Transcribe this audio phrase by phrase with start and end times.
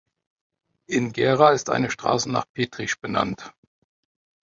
[0.89, 3.53] In Gera ist eine Straße nach Petrich benannt.